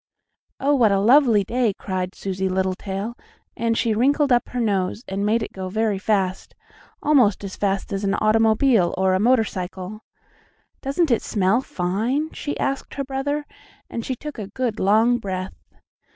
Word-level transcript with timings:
"Oh, 0.59 0.73
what 0.73 0.91
a 0.91 0.99
lovely 0.99 1.43
day!" 1.43 1.75
cried 1.77 2.15
Susie 2.15 2.49
Littletail, 2.49 3.13
and 3.55 3.77
she 3.77 3.93
wrinkled 3.93 4.31
up 4.31 4.49
her 4.49 4.59
nose, 4.59 5.03
and 5.07 5.23
made 5.27 5.43
it 5.43 5.53
go 5.53 5.69
very 5.69 5.99
fast, 5.99 6.55
almost 7.03 7.43
as 7.43 7.55
fast 7.55 7.93
as 7.93 8.03
an 8.03 8.15
automobile 8.15 8.95
or 8.97 9.13
a 9.13 9.19
motorcycle. 9.19 10.03
"Doesn't 10.81 11.11
it 11.11 11.21
smell 11.21 11.61
fine?" 11.61 12.31
she 12.33 12.59
asked 12.59 12.95
her 12.95 13.03
brother, 13.03 13.45
and 13.91 14.03
she 14.03 14.15
took 14.15 14.39
a 14.39 14.47
good, 14.47 14.79
long 14.79 15.19
breath. 15.19 15.53